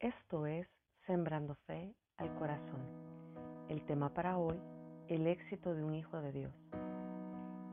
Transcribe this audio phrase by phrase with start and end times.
[0.00, 0.66] Esto es
[1.06, 2.80] Sembrando Fe al Corazón.
[3.68, 4.58] El tema para hoy,
[5.08, 6.54] el éxito de un hijo de Dios.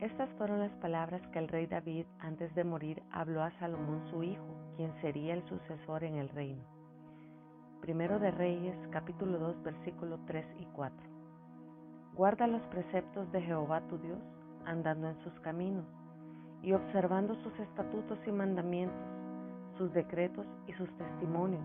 [0.00, 4.22] Estas fueron las palabras que el rey David antes de morir habló a Salomón su
[4.22, 4.44] hijo,
[4.76, 6.62] quien sería el sucesor en el reino.
[7.80, 10.96] Primero de Reyes, capítulo 2, versículos 3 y 4.
[12.12, 14.20] Guarda los preceptos de Jehová tu Dios,
[14.66, 15.86] andando en sus caminos
[16.62, 19.00] y observando sus estatutos y mandamientos,
[19.78, 21.64] sus decretos y sus testimonios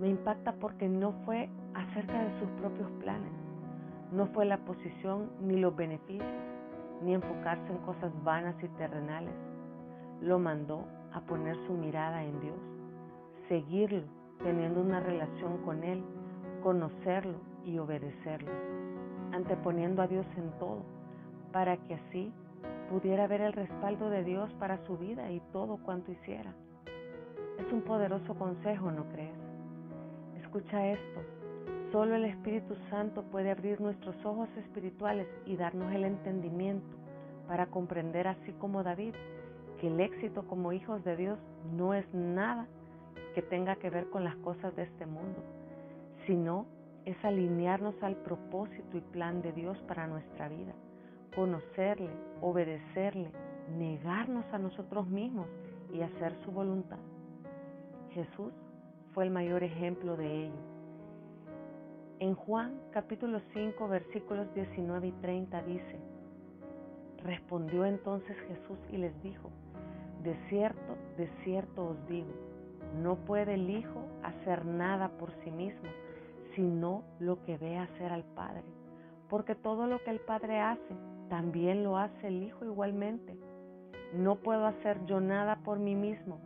[0.00, 3.32] me impacta porque no fue acerca de sus propios planes,
[4.12, 6.26] no fue la posición ni los beneficios,
[7.02, 9.34] ni enfocarse en cosas vanas y terrenales.
[10.20, 12.58] Lo mandó a poner su mirada en Dios,
[13.48, 14.02] seguirlo,
[14.42, 16.02] teniendo una relación con Él,
[16.62, 18.50] conocerlo y obedecerlo,
[19.32, 20.82] anteponiendo a Dios en todo,
[21.52, 22.32] para que así
[22.90, 26.52] pudiera ver el respaldo de Dios para su vida y todo cuanto hiciera.
[27.58, 29.41] Es un poderoso consejo, ¿no crees?
[30.54, 31.20] Escucha esto.
[31.92, 36.94] Solo el Espíritu Santo puede abrir nuestros ojos espirituales y darnos el entendimiento
[37.48, 39.14] para comprender, así como David,
[39.80, 41.38] que el éxito como hijos de Dios
[41.74, 42.66] no es nada
[43.34, 45.42] que tenga que ver con las cosas de este mundo,
[46.26, 46.66] sino
[47.06, 50.74] es alinearnos al propósito y plan de Dios para nuestra vida,
[51.34, 52.10] conocerle,
[52.42, 53.30] obedecerle,
[53.78, 55.46] negarnos a nosotros mismos
[55.94, 56.98] y hacer su voluntad.
[58.10, 58.52] Jesús
[59.14, 60.72] fue el mayor ejemplo de ello.
[62.18, 65.98] En Juan capítulo 5 versículos 19 y 30 dice,
[67.22, 69.50] Respondió entonces Jesús y les dijo,
[70.22, 72.32] De cierto, de cierto os digo,
[73.00, 75.88] no puede el Hijo hacer nada por sí mismo,
[76.54, 78.62] sino lo que ve hacer al Padre,
[79.28, 80.94] porque todo lo que el Padre hace,
[81.28, 83.36] también lo hace el Hijo igualmente.
[84.14, 86.38] No puedo hacer yo nada por mí mismo,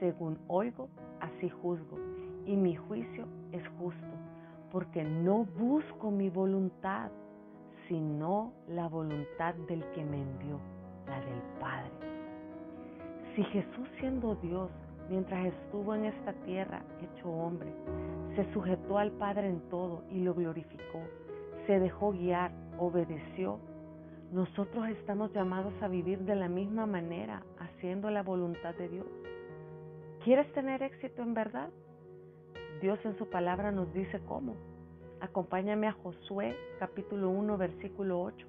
[0.00, 0.88] según oigo,
[1.20, 1.98] así juzgo,
[2.46, 4.14] y mi juicio es justo,
[4.70, 7.10] porque no busco mi voluntad,
[7.88, 10.58] sino la voluntad del que me envió,
[11.06, 11.90] la del Padre.
[13.34, 14.70] Si Jesús siendo Dios,
[15.08, 17.72] mientras estuvo en esta tierra hecho hombre,
[18.36, 21.00] se sujetó al Padre en todo y lo glorificó,
[21.66, 23.58] se dejó guiar, obedeció,
[24.32, 29.06] nosotros estamos llamados a vivir de la misma manera, haciendo la voluntad de Dios.
[30.24, 31.68] ¿Quieres tener éxito en verdad?
[32.84, 34.56] Dios en su palabra nos dice cómo.
[35.22, 38.46] Acompáñame a Josué capítulo 1 versículo 8.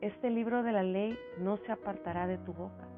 [0.00, 2.88] Este libro de la ley no se apartará de tu boca,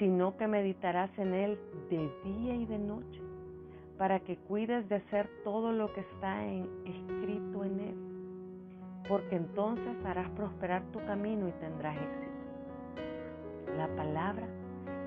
[0.00, 1.56] sino que meditarás en él
[1.88, 3.22] de día y de noche,
[3.96, 7.94] para que cuides de hacer todo lo que está escrito en él,
[9.08, 12.96] porque entonces harás prosperar tu camino y tendrás éxito.
[13.76, 14.48] La palabra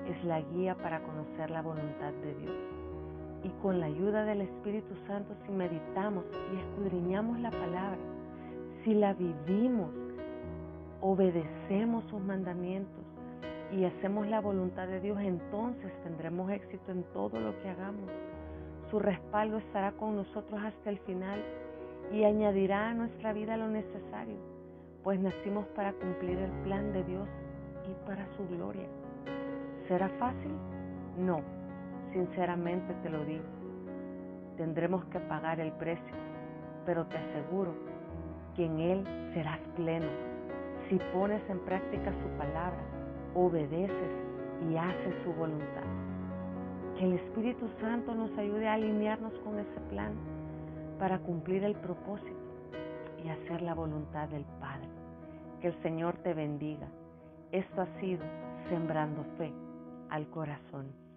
[0.06, 2.77] es la guía para conocer la voluntad de Dios.
[3.44, 7.98] Y con la ayuda del Espíritu Santo, si meditamos y escudriñamos la palabra,
[8.84, 9.90] si la vivimos,
[11.00, 13.04] obedecemos sus mandamientos
[13.70, 18.10] y hacemos la voluntad de Dios, entonces tendremos éxito en todo lo que hagamos.
[18.90, 21.42] Su respaldo estará con nosotros hasta el final
[22.12, 24.36] y añadirá a nuestra vida lo necesario,
[25.04, 27.28] pues nacimos para cumplir el plan de Dios
[27.88, 28.86] y para su gloria.
[29.86, 30.52] ¿Será fácil?
[31.18, 31.40] No,
[32.18, 33.44] sinceramente te lo digo.
[34.56, 36.16] Tendremos que pagar el precio,
[36.84, 37.72] pero te aseguro
[38.56, 40.08] que en Él serás pleno
[40.88, 42.80] si pones en práctica su palabra,
[43.34, 44.10] obedeces
[44.68, 45.84] y haces su voluntad.
[46.96, 50.12] Que el Espíritu Santo nos ayude a alinearnos con ese plan
[50.98, 52.34] para cumplir el propósito
[53.22, 54.88] y hacer la voluntad del Padre.
[55.60, 56.88] Que el Señor te bendiga.
[57.52, 58.24] Esto ha sido
[58.70, 59.52] Sembrando Fe
[60.10, 61.07] al corazón.